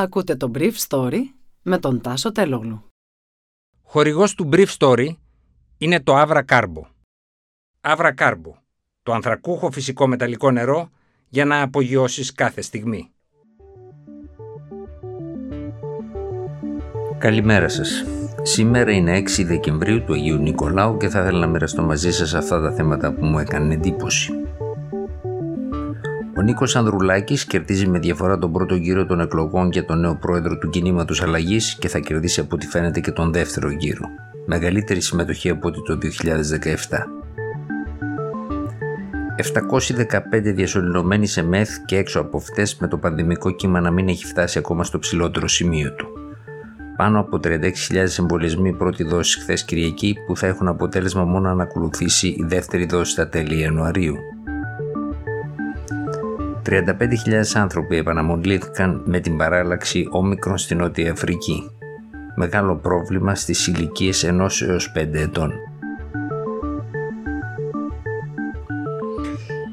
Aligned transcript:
Ακούτε 0.00 0.36
το 0.36 0.50
Brief 0.54 0.72
Story 0.88 1.18
με 1.62 1.78
τον 1.78 2.00
Τάσο 2.00 2.32
Τελόγλου. 2.32 2.84
Χορηγός 3.82 4.34
του 4.34 4.48
Brief 4.52 4.66
Story 4.78 5.08
είναι 5.78 6.00
το 6.00 6.20
Avra 6.20 6.42
Carbo. 6.48 6.82
Avra 7.80 8.14
Carbo, 8.14 8.52
το 9.02 9.12
ανθρακούχο 9.12 9.70
φυσικό 9.70 10.06
μεταλλικό 10.06 10.50
νερό 10.50 10.90
για 11.28 11.44
να 11.44 11.62
απογειώσεις 11.62 12.32
κάθε 12.32 12.60
στιγμή. 12.60 13.10
Καλημέρα 17.18 17.68
σας. 17.68 18.04
Σήμερα 18.42 18.90
είναι 18.90 19.16
6 19.18 19.44
Δεκεμβρίου 19.44 20.04
του 20.04 20.12
Αγίου 20.12 20.36
Νικολάου 20.36 20.96
και 20.96 21.08
θα 21.08 21.20
ήθελα 21.20 21.38
να 21.38 21.46
μοιραστώ 21.46 21.82
μαζί 21.82 22.12
σας 22.12 22.34
αυτά 22.34 22.60
τα 22.60 22.72
θέματα 22.72 23.12
που 23.12 23.24
μου 23.24 23.38
έκανε 23.38 23.74
εντύπωση. 23.74 24.32
Ο 26.40 26.42
Νίκος 26.42 26.76
Ανδρουλάκης 26.76 27.44
κερδίζει 27.44 27.86
με 27.86 27.98
διαφορά 27.98 28.38
τον 28.38 28.52
πρώτο 28.52 28.74
γύρο 28.74 29.06
των 29.06 29.20
εκλογών 29.20 29.70
για 29.70 29.84
τον 29.84 30.00
νέο 30.00 30.16
πρόεδρο 30.16 30.58
του 30.58 30.68
κινήματος 30.68 31.22
αλλαγής 31.22 31.76
και 31.80 31.88
θα 31.88 31.98
κερδίσει 31.98 32.40
από 32.40 32.54
ό,τι 32.54 32.66
φαίνεται 32.66 33.00
και 33.00 33.10
τον 33.10 33.32
δεύτερο 33.32 33.70
γύρο. 33.70 34.04
Μεγαλύτερη 34.46 35.00
συμμετοχή 35.00 35.48
από 35.48 35.68
ό,τι 35.68 35.82
το 35.82 35.98
2017. 35.98 37.04
715 40.38 40.52
διασωληνωμένοι 40.54 41.26
σε 41.26 41.42
μεθ 41.42 41.76
και 41.84 41.96
έξω 41.96 42.20
από 42.20 42.36
αυτές 42.36 42.76
με 42.76 42.88
το 42.88 42.98
πανδημικό 42.98 43.50
κύμα 43.50 43.80
να 43.80 43.90
μην 43.90 44.08
έχει 44.08 44.24
φτάσει 44.24 44.58
ακόμα 44.58 44.84
στο 44.84 44.98
ψηλότερο 44.98 45.48
σημείο 45.48 45.92
του. 45.92 46.06
Πάνω 46.96 47.20
από 47.20 47.40
36.000 47.44 48.18
εμβολιασμοί 48.18 48.72
πρώτη 48.72 49.04
δόση 49.04 49.40
χθες 49.40 49.64
Κυριακή 49.64 50.16
που 50.26 50.36
θα 50.36 50.46
έχουν 50.46 50.68
αποτέλεσμα 50.68 51.24
μόνο 51.24 51.54
να 51.54 51.62
ακολουθήσει 51.62 52.28
η 52.28 52.44
δεύτερη 52.48 52.86
δόση 52.86 53.12
στα 53.12 53.28
τέλη 53.28 53.58
Ιανουαρίου. 53.58 54.16
35.000 56.66 56.84
άνθρωποι 57.54 57.96
επαναμολύθηκαν 57.96 59.02
με 59.06 59.20
την 59.20 59.36
παράλλαξη 59.36 60.08
όμικρον 60.10 60.58
στην 60.58 60.78
Νότια 60.78 61.12
Αφρική. 61.12 61.70
Μεγάλο 62.34 62.76
πρόβλημα 62.76 63.34
στις 63.34 63.66
ηλικίες 63.66 64.24
1 64.26 64.48
έως 64.68 64.92
5 64.96 65.14
ετών. 65.14 65.52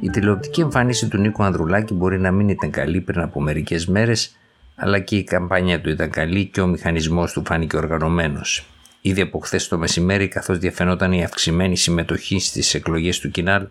Η 0.02 0.10
τηλεοπτική 0.10 0.62
εμφάνιση 0.62 1.08
του 1.08 1.18
Νίκου 1.18 1.44
Ανδρουλάκη 1.44 1.94
μπορεί 1.94 2.20
να 2.20 2.32
μην 2.32 2.50
ήταν 2.50 2.72
καλή 2.72 3.02
πριν 3.02 3.22
από 3.22 3.42
μερικές 3.42 3.88
μέρες, 3.88 4.38
αλλά 4.76 5.00
και 5.00 5.16
η 5.16 5.24
καμπάνια 5.24 5.82
του 5.82 5.90
ήταν 5.90 6.10
καλή 6.10 6.46
και 6.46 6.62
ο 6.62 6.68
μηχανισμός 6.68 7.32
του 7.32 7.44
φάνηκε 7.46 7.78
οργανωμένος. 7.78 8.66
Ήδη 9.02 9.22
από 9.22 9.40
χθες 9.40 9.68
το 9.68 9.78
μεσημέρι, 9.78 10.28
καθώς 10.28 10.58
διαφαινόταν 10.58 11.12
η 11.12 11.24
αυξημένη 11.24 11.78
συμμετοχή 11.78 12.40
στις 12.40 12.74
εκλογές 12.74 13.20
του 13.20 13.32
Κινάλ, 13.32 13.68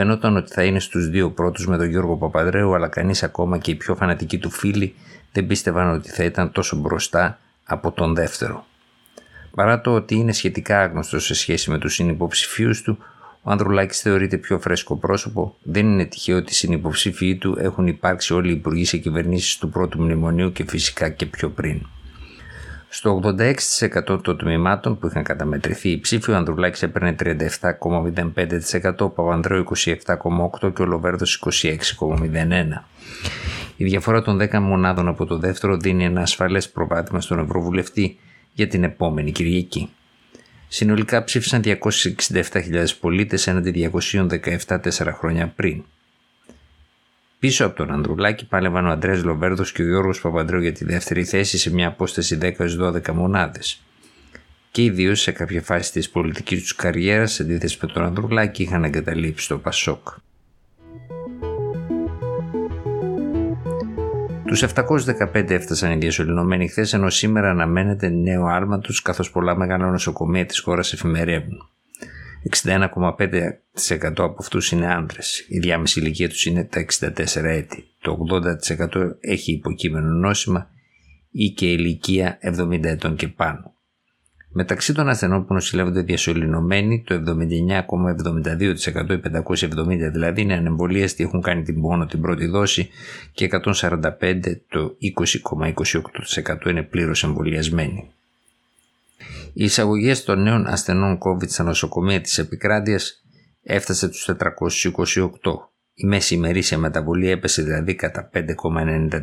Φαινόταν 0.00 0.36
ότι 0.36 0.52
θα 0.52 0.64
είναι 0.64 0.80
στους 0.80 1.08
δύο 1.08 1.30
πρώτους 1.30 1.66
με 1.66 1.76
τον 1.76 1.86
Γιώργο 1.86 2.16
Παπαδρέου, 2.16 2.74
αλλά 2.74 2.88
κανείς 2.88 3.22
ακόμα 3.22 3.58
και 3.58 3.70
οι 3.70 3.74
πιο 3.74 3.94
φανατικοί 3.94 4.38
του 4.38 4.50
φίλοι 4.50 4.94
δεν 5.32 5.46
πίστευαν 5.46 5.92
ότι 5.94 6.10
θα 6.10 6.24
ήταν 6.24 6.52
τόσο 6.52 6.76
μπροστά 6.76 7.38
από 7.64 7.92
τον 7.92 8.14
δεύτερο. 8.14 8.66
Παρά 9.54 9.80
το 9.80 9.94
ότι 9.94 10.14
είναι 10.14 10.32
σχετικά 10.32 10.80
άγνωστος 10.80 11.24
σε 11.24 11.34
σχέση 11.34 11.70
με 11.70 11.78
τους 11.78 11.94
συνυποψηφίους 11.94 12.82
του, 12.82 12.98
ο 13.42 13.50
Ανδρουλάκης 13.50 14.00
θεωρείται 14.00 14.36
πιο 14.36 14.58
φρέσκο 14.58 14.96
πρόσωπο, 14.96 15.56
δεν 15.62 15.86
είναι 15.86 16.04
τυχαίο 16.04 16.36
ότι 16.36 16.52
οι 16.52 16.54
συνυποψήφοι 16.54 17.36
του 17.36 17.56
έχουν 17.60 17.86
υπάρξει 17.86 18.34
όλοι 18.34 18.48
οι 18.48 18.54
υπουργοί 18.54 18.84
σε 18.84 18.96
κυβερνήσεις 18.96 19.58
του 19.58 19.68
πρώτου 19.68 20.02
μνημονίου 20.02 20.52
και 20.52 20.64
φυσικά 20.68 21.08
και 21.08 21.26
πιο 21.26 21.48
πριν. 21.50 21.86
Στο 22.92 23.20
86% 24.10 24.22
των 24.22 24.38
τμήματων 24.38 24.98
που 24.98 25.06
είχαν 25.06 25.22
καταμετρηθεί 25.22 25.90
η 25.90 26.00
ψήφη, 26.00 26.30
ο 26.30 26.36
Ανδρουλάκης 26.36 26.82
έπαιρνε 26.82 27.16
37,05%, 27.18 28.98
ο 28.98 29.08
Παπανδρέου 29.08 29.64
27,8% 29.76 30.74
και 30.74 30.82
ο 30.82 30.84
Λοβέρδος 30.84 31.42
26,01%. 31.62 32.84
Η 33.76 33.84
διαφορά 33.84 34.22
των 34.22 34.38
10 34.40 34.58
μονάδων 34.58 35.08
από 35.08 35.26
το 35.26 35.38
δεύτερο 35.38 35.76
δίνει 35.76 36.04
ένα 36.04 36.20
ασφαλές 36.20 36.70
προβάδισμα 36.70 37.20
στον 37.20 37.38
Ευρωβουλευτή 37.38 38.18
για 38.52 38.68
την 38.68 38.84
επόμενη 38.84 39.32
Κυριακή. 39.32 39.90
Συνολικά 40.68 41.24
ψήφισαν 41.24 41.62
267.000 41.64 41.76
πολίτες 43.00 43.46
έναντι 43.46 43.90
217 44.66 44.82
τέσσερα 44.82 45.12
χρόνια 45.12 45.52
πριν. 45.56 45.84
Πίσω 47.40 47.66
από 47.66 47.76
τον 47.76 47.90
Ανδρουλάκη 47.90 48.46
πάλευαν 48.46 48.86
ο 48.86 48.90
Αντρέα 48.90 49.16
Λοβέρδος 49.24 49.72
και 49.72 49.82
ο 49.82 49.84
Γιώργος 49.86 50.20
Παπαντρέου 50.20 50.60
για 50.60 50.72
τη 50.72 50.84
δεύτερη 50.84 51.24
θέση 51.24 51.58
σε 51.58 51.72
μια 51.72 51.88
απόσταση 51.88 52.38
10-12 52.42 53.12
μονάδες. 53.12 53.82
Και 54.70 54.82
οι 54.82 54.90
δύο 54.90 55.14
σε 55.14 55.32
κάποια 55.32 55.62
φάση 55.62 55.92
της 55.92 56.10
πολιτικής 56.10 56.60
τους 56.62 56.74
καριέρας, 56.74 57.32
σε 57.32 57.42
αντίθεση 57.42 57.78
με 57.82 57.88
τον 57.88 58.04
Ανδρουλάκη, 58.04 58.62
είχαν 58.62 58.84
εγκαταλείψει 58.84 59.48
το 59.48 59.58
Πασόκ. 59.58 60.08
Τους 64.46 64.62
715 64.62 65.50
έφτασαν 65.50 65.92
οι 65.92 65.96
διασωληνωμένοι 65.96 66.68
χθες, 66.68 66.92
ενώ 66.92 67.10
σήμερα 67.10 67.50
αναμένεται 67.50 68.08
νέο 68.08 68.46
άλμα 68.46 68.78
τους, 68.78 69.02
καθώς 69.02 69.30
πολλά 69.30 69.56
μεγάλα 69.56 69.90
νοσοκομεία 69.90 70.46
της 70.46 70.58
χώρας 70.58 70.92
εφημερεύουν. 70.92 71.68
61,5% 72.62 74.12
από 74.16 74.36
αυτούς 74.38 74.70
είναι 74.70 74.92
άνδρες. 74.92 75.46
Η 75.48 75.58
διάμεση 75.58 76.00
ηλικία 76.00 76.28
τους 76.28 76.44
είναι 76.44 76.64
τα 76.64 76.80
64 76.80 77.44
έτη. 77.44 77.84
Το 78.00 78.18
80% 78.90 79.10
έχει 79.20 79.52
υποκείμενο 79.52 80.08
νόσημα 80.08 80.70
ή 81.30 81.50
και 81.50 81.66
ηλικία 81.66 82.38
70 82.42 82.84
ετών 82.84 83.16
και 83.16 83.28
πάνω. 83.28 83.74
Μεταξύ 84.52 84.94
των 84.94 85.08
ασθενών 85.08 85.46
που 85.46 85.54
νοσηλεύονται 85.54 86.02
διασωληνωμένοι, 86.02 87.02
το 87.06 87.14
79,72% 87.14 89.10
οι 89.10 89.20
570 89.66 90.10
δηλαδή 90.12 90.40
είναι 90.40 90.54
ανεμβολίαστοι, 90.54 91.22
έχουν 91.22 91.42
κάνει 91.42 91.62
την 91.62 91.80
πόνο 91.80 92.06
την 92.06 92.20
πρώτη 92.20 92.46
δόση 92.46 92.88
και 93.32 93.48
145% 93.64 94.00
το 94.68 94.96
20,28% 96.62 96.66
είναι 96.70 96.82
πλήρως 96.82 97.24
εμβολιασμένοι. 97.24 98.10
Οι 99.52 99.64
εισαγωγές 99.64 100.24
των 100.24 100.42
νέων 100.42 100.66
ασθενών 100.66 101.18
COVID 101.18 101.48
στα 101.48 101.62
νοσοκομεία 101.62 102.20
της 102.20 102.38
επικράτειας 102.38 103.24
έφτασε 103.62 104.06
στους 104.06 104.28
428. 104.28 105.28
Η 105.94 106.06
μέση 106.06 106.34
ημερήσια 106.34 106.78
μεταβολή 106.78 107.30
έπεσε 107.30 107.62
δηλαδή 107.62 107.94
κατά 107.94 108.30
5,93%. 108.34 109.20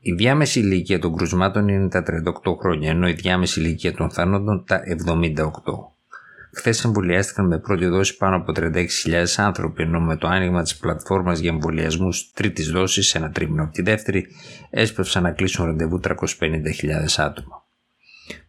Η 0.00 0.12
διάμεση 0.12 0.60
ηλικία 0.60 0.98
των 0.98 1.16
κρουσμάτων 1.16 1.68
είναι 1.68 1.88
τα 1.88 2.02
38 2.02 2.56
χρόνια, 2.60 2.90
ενώ 2.90 3.08
η 3.08 3.12
διάμεση 3.12 3.60
ηλικία 3.60 3.92
των 3.92 4.10
θανόντων 4.10 4.64
τα 4.66 4.80
78. 5.06 5.42
Χθες 6.54 6.84
εμβολιάστηκαν 6.84 7.46
με 7.46 7.58
πρώτη 7.58 7.86
δόση 7.86 8.16
πάνω 8.16 8.36
από 8.36 8.52
36.000 8.56 9.24
άνθρωποι, 9.36 9.82
ενώ 9.82 10.00
με 10.00 10.16
το 10.16 10.26
άνοιγμα 10.26 10.62
της 10.62 10.76
πλατφόρμας 10.76 11.38
για 11.38 11.50
εμβολιασμούς 11.50 12.30
τρίτης 12.34 12.70
δόσης, 12.70 13.14
ένα 13.14 13.30
τρίμηνο 13.30 13.62
από 13.62 13.72
τη 13.72 13.82
δεύτερη, 13.82 14.26
έσπευσαν 14.70 15.22
να 15.22 15.30
κλείσουν 15.30 15.66
ραντεβού 15.66 16.00
350.000 16.00 16.18
άτομα. 17.16 17.61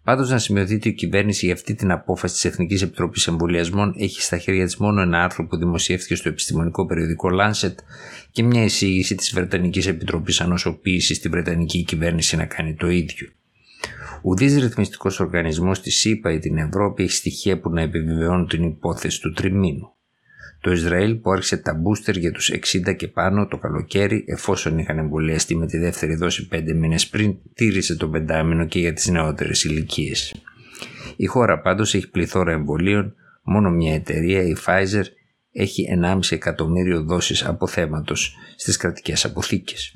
Πάντως, 0.04 0.30
να 0.30 0.38
σημειωθεί 0.38 0.76
ότι 0.76 0.90
η 0.90 0.94
κυβέρνηση 0.94 1.46
για 1.46 1.54
αυτή 1.54 1.76
την 1.76 1.92
απόφαση 1.92 2.34
της 2.34 2.46
Εθνικής 2.46 2.82
Επιτροπής 2.82 3.28
Εμβολιασμών 3.28 3.94
έχει 3.98 4.22
στα 4.22 4.38
χέρια 4.38 4.66
της 4.66 4.78
μόνο 4.78 5.02
ένα 5.02 5.24
άρθρο 5.24 5.48
που 5.48 5.58
δημοσιεύτηκε 5.58 6.16
στο 6.16 6.30
επιστημονικό 6.30 6.86
περιοδικό 6.86 7.30
Lancet 7.32 7.76
και 8.32 8.44
μια 8.44 8.64
εισήγηση 8.64 9.16
της 9.16 9.34
Βρετανικής 9.34 9.88
Επιτροπής 9.88 10.42
Ανοσοποίησης 10.42 11.18
στη 11.18 11.30
Βρετανική 11.30 11.84
κυβέρνηση 11.84 12.36
να 12.36 12.46
κάνει 12.46 12.76
το 12.76 12.90
ίδιο. 12.90 13.28
Ουδής 14.22 14.58
ρυθμιστικός 14.58 15.20
οργανισμός 15.20 15.82
της 15.82 16.00
ΣΥΠΑ 16.00 16.32
ή 16.32 16.40
την 16.40 16.58
Ευρώπη 16.58 17.04
έχει 17.04 17.12
στοιχεία 17.12 17.60
που 17.60 17.70
να 17.70 17.82
επιβεβαιώνουν 17.82 18.48
την 18.48 18.64
υπόθεση 18.64 19.22
του 19.22 19.32
τριμήνου. 19.32 19.93
Το 20.64 20.72
Ισραήλ 20.72 21.16
που 21.16 21.32
άρχισε 21.32 21.58
τα 21.58 21.74
μπούστερ 21.74 22.18
για 22.18 22.32
τους 22.32 22.52
60 22.52 22.96
και 22.96 23.08
πάνω 23.08 23.48
το 23.48 23.58
καλοκαίρι 23.58 24.24
εφόσον 24.28 24.78
είχαν 24.78 24.98
εμβολιαστεί 24.98 25.56
με 25.56 25.66
τη 25.66 25.78
δεύτερη 25.78 26.16
δόση 26.16 26.48
5 26.52 26.74
μήνες 26.76 27.08
πριν 27.08 27.36
τήρησε 27.54 27.96
το 27.96 28.10
πεντάμινο 28.10 28.66
και 28.66 28.80
για 28.80 28.94
τις 28.94 29.08
νεότερες 29.08 29.64
ηλικίες. 29.64 30.36
Η 31.16 31.26
χώρα 31.26 31.62
πάντως 31.62 31.94
έχει 31.94 32.10
πληθώρα 32.10 32.52
εμβολίων, 32.52 33.16
μόνο 33.44 33.70
μια 33.70 33.94
εταιρεία, 33.94 34.42
η 34.42 34.56
Pfizer, 34.66 35.04
έχει 35.52 35.88
1,5 36.04 36.20
εκατομμύριο 36.30 37.04
δόσεις 37.04 37.46
αποθέματος 37.46 38.36
στις 38.56 38.78
κρατικές 38.78 39.26
αποθήκες. 39.26 39.96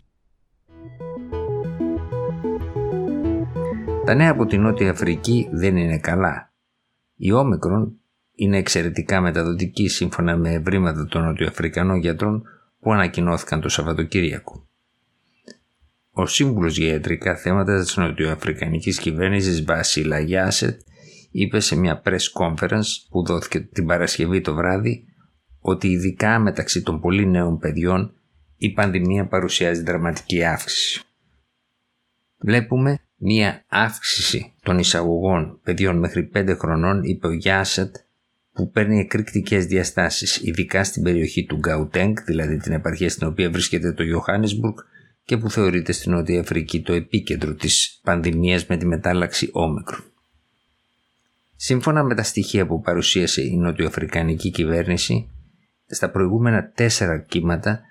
Τα 4.05 4.13
νέα 4.13 4.31
από 4.31 4.45
την 4.45 4.61
Νότια 4.61 4.91
Αφρική 4.91 5.47
δεν 5.51 5.77
είναι 5.77 5.99
καλά. 5.99 6.53
Η 7.15 7.31
Όμικρον 7.31 7.99
είναι 8.39 8.57
εξαιρετικά 8.57 9.21
μεταδοτική 9.21 9.87
σύμφωνα 9.87 10.37
με 10.37 10.53
ευρήματα 10.53 11.05
των 11.05 11.23
Νοτιοαφρικανών 11.23 11.99
γιατρών 11.99 12.43
που 12.79 12.93
ανακοινώθηκαν 12.93 13.61
το 13.61 13.69
Σαββατοκύριακο. 13.69 14.67
Ο 16.11 16.25
σύμβουλος 16.25 16.77
για 16.77 16.87
ιατρικά 16.87 17.35
θέματα 17.35 17.79
της 17.81 17.97
νοτιοαφρικανικής 17.97 18.99
κυβέρνησης 18.99 19.63
Βασίλα 19.63 20.19
Γιάσετ 20.19 20.81
είπε 21.31 21.59
σε 21.59 21.75
μια 21.75 22.01
press 22.05 22.31
conference 22.41 22.87
που 23.09 23.25
δόθηκε 23.25 23.59
την 23.59 23.85
Παρασκευή 23.85 24.41
το 24.41 24.53
βράδυ 24.53 25.05
ότι 25.59 25.87
ειδικά 25.87 26.39
μεταξύ 26.39 26.81
των 26.81 26.99
πολύ 26.99 27.25
νέων 27.25 27.59
παιδιών 27.59 28.13
η 28.57 28.71
πανδημία 28.71 29.27
παρουσιάζει 29.27 29.81
δραματική 29.81 30.43
αύξηση. 30.43 31.01
Βλέπουμε 32.37 32.99
μια 33.15 33.65
αύξηση 33.67 34.53
των 34.61 34.77
εισαγωγών 34.77 35.59
παιδιών 35.63 35.97
μέχρι 35.97 36.31
5 36.33 36.55
χρονών, 36.57 37.03
είπε 37.03 37.27
ο 37.27 37.31
Γιάσετ, 37.31 37.95
που 38.57 38.71
παίρνει 38.71 38.99
εκρηκτικές 38.99 39.65
διαστάσεις, 39.65 40.37
ειδικά 40.41 40.83
στην 40.83 41.03
περιοχή 41.03 41.45
του 41.45 41.57
Γκαουτέγκ, 41.57 42.17
δηλαδή 42.25 42.57
την 42.57 42.71
επαρχία 42.71 43.09
στην 43.09 43.27
οποία 43.27 43.49
βρίσκεται 43.51 43.93
το 43.93 44.03
Johannesburg 44.03 44.83
και 45.23 45.37
που 45.37 45.49
θεωρείται 45.49 45.91
στην 45.91 46.11
Νότια 46.11 46.39
Αφρική 46.39 46.81
το 46.81 46.93
επίκεντρο 46.93 47.53
της 47.53 47.99
πανδημίας 48.03 48.65
με 48.65 48.77
τη 48.77 48.85
μετάλλαξη 48.85 49.49
όμικρου. 49.51 50.03
Σύμφωνα 51.55 52.03
με 52.03 52.15
τα 52.15 52.23
στοιχεία 52.23 52.65
που 52.65 52.81
παρουσίασε 52.81 53.41
η 53.41 53.57
νοτιοαφρικανική 53.57 54.51
κυβέρνηση, 54.51 55.29
στα 55.85 56.09
προηγούμενα 56.09 56.71
τέσσερα 56.71 57.19
κύματα 57.19 57.81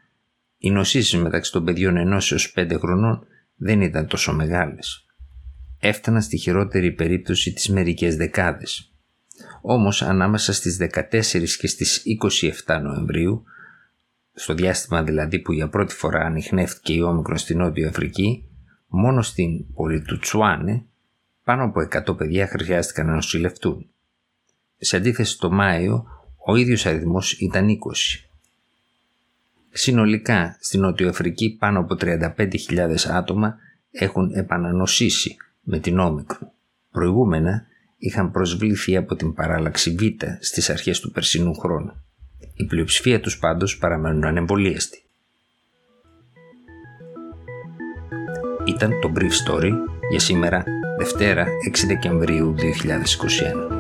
οι 0.59 0.71
νοσήσεις 0.71 1.21
μεταξύ 1.21 1.53
των 1.53 1.65
παιδιών 1.65 1.97
ενός 1.97 2.33
έως 2.33 2.55
5 2.57 2.77
χρονών 2.79 3.27
δεν 3.57 3.81
ήταν 3.81 4.07
τόσο 4.07 4.33
μεγάλες. 4.33 5.07
Έφταναν 5.81 6.23
στη 6.23 6.37
χειρότερη 6.37 6.93
περίπτωση 6.93 7.53
τις 7.53 7.69
μερικές 7.69 8.17
δεκάδες. 8.17 8.91
Όμως 9.69 10.03
ανάμεσα 10.03 10.53
στις 10.53 10.79
14 10.81 11.57
και 11.59 11.67
στις 11.67 12.03
27 12.67 12.81
Νοεμβρίου, 12.83 13.45
στο 14.35 14.55
διάστημα 14.55 15.03
δηλαδή 15.03 15.39
που 15.39 15.53
για 15.53 15.69
πρώτη 15.69 15.95
φορά 15.95 16.21
ανοιχνεύτηκε 16.21 16.93
η 16.93 17.01
όμικρον 17.01 17.39
στη 17.39 17.55
Νότια 17.55 17.89
Αφρική, 17.89 18.45
μόνο 18.87 19.23
στην 19.23 19.73
πόλη 19.75 20.03
του 20.03 20.19
Τσουάνε 20.19 20.85
πάνω 21.45 21.65
από 21.65 21.89
100 22.11 22.17
παιδιά 22.17 22.47
χρειάστηκαν 22.47 23.07
να 23.07 23.15
νοσηλευτούν. 23.15 23.87
Σε 24.79 24.97
αντίθεση 24.97 25.39
το 25.39 25.51
Μάιο, 25.51 26.07
ο 26.47 26.57
ίδιος 26.57 26.87
αριθμός 26.87 27.33
ήταν 27.33 27.69
20. 27.69 27.75
Συνολικά, 29.71 30.57
στην 30.61 30.81
Νότιο 30.81 31.09
Αφρική 31.09 31.57
πάνω 31.59 31.81
από 31.81 31.97
35.000 32.01 32.97
άτομα 33.11 33.57
έχουν 33.91 34.31
επανανοσήσει 34.35 35.37
με 35.63 35.79
την 35.79 35.99
όμικρο. 35.99 36.53
Προηγούμενα 36.91 37.67
είχαν 37.97 38.31
προσβληθεί 38.31 38.97
από 38.97 39.17
την 39.17 39.35
παράλλαξη 39.35 39.91
Β 39.91 40.03
στις 40.41 40.71
αρχές 40.71 41.01
του 41.01 41.11
περσινού 41.11 41.55
χρόνου. 41.55 42.05
Η 42.55 42.65
πλειοψηφία 42.65 43.21
τους 43.21 43.39
πάντως 43.39 43.79
παραμένουν 43.79 44.25
ανεμβολίαστοι. 44.25 45.01
Ήταν 48.65 49.01
το 49.01 49.13
Brief 49.17 49.23
Story 49.23 49.71
για 50.11 50.21
σήμερα 50.21 50.65
Δευτέρα 50.99 51.47
6 51.73 51.87
Δεκεμβρίου 51.87 52.55
2021. 52.59 53.76